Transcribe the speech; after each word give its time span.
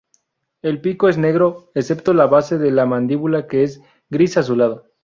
El 0.63 0.81
pico 0.81 1.09
es 1.09 1.19
negro, 1.19 1.69
excepto 1.75 2.15
la 2.15 2.25
base 2.25 2.57
de 2.57 2.71
la 2.71 2.87
mandíbula 2.87 3.45
que 3.45 3.61
es 3.63 3.81
gris 4.09 4.35
azulado. 4.35 4.87